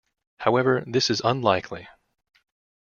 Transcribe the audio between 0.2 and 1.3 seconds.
However this is